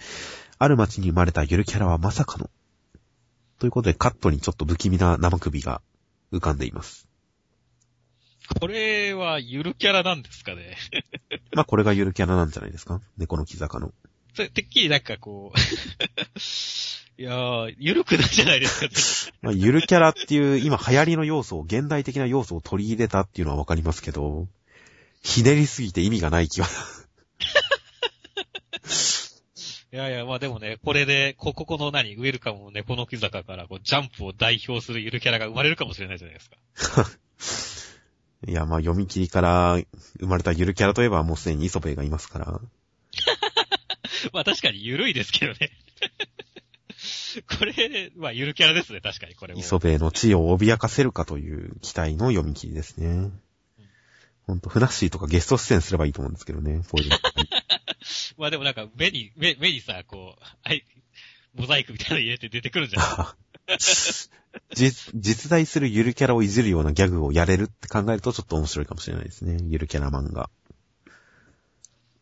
[0.58, 2.50] ある町に生まれたゆるキャラはまさかの。
[3.58, 5.82] ということで、カットにちょっと不気味な生首が
[6.32, 7.07] 浮かんでいます。
[8.60, 10.76] これはゆるキャラなんですかね。
[11.52, 13.00] まあ、これがゆるキャラなんじゃないですか？
[13.16, 13.92] 猫の木坂の。
[14.34, 15.58] それてっきりなんかこう、
[17.20, 19.32] いやー、ゆるくないじゃないですか。
[19.42, 24.48] まあ、ゆるキャラっていう今流行りの要素を、現代的な要素を取り入れたっていうのはわかりますけど、
[25.22, 26.68] ひねりすぎて意味がない気は。
[29.90, 36.58] いやいや、まあでもね、これで、こ、ここの何、ウェルカムの猫の木坂から、こう、ジャンプを代表するゆるキャラが生まれるかもしれないじゃないですか。
[38.46, 39.78] いや、まあ、読み切りから
[40.20, 42.46] 生まれたゆるキャラといえばもうすでに磯部がいますから。
[44.32, 45.70] まあ確かにゆるいですけどね。
[47.58, 49.60] これ、まあゆるキャラですね、確かにこれも。
[49.60, 53.30] 磯部の地位を脅かせるかという期待の読み切りですね。
[54.46, 57.18] ほんと、フナッシーとかゲスト出演すればいいと思うんですけどね、こういうの。
[58.38, 60.84] まあでもなんか目に、目、目にさ、こう、あい、
[61.54, 63.47] モザイクみたいなの入れて出てくるんじゃない
[64.74, 69.58] 実、実在するゆるキャラをいじるようなギャグをやれるって考えるとちょっと面白いかもしれないですね。
[69.68, 70.50] ゆるキャラ漫画。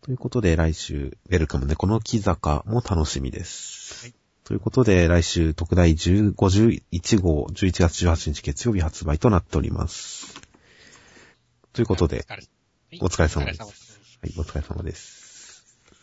[0.02, 4.04] ということで来週、ウェルカム猫の木坂も楽しみです。
[4.04, 4.14] はい
[4.46, 10.40] ということで来週特大10 51号11月18日月曜日発売となっております。
[11.72, 12.48] ということで、お疲れ
[13.00, 13.62] お疲れ様です。
[13.62, 15.15] お疲れ様ですはい、お疲れ様です。